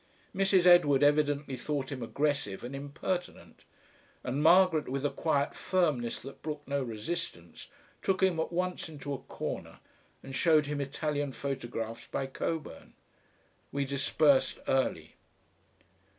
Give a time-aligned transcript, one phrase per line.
[0.35, 0.65] Mrs.
[0.65, 3.65] Edward evidently thought him aggressive and impertinent,
[4.23, 7.67] and Margaret with a quiet firmness that brooked no resistance,
[8.01, 9.77] took him at once into a corner
[10.23, 12.93] and showed him Italian photographs by Coburn.
[13.71, 15.17] We dispersed early.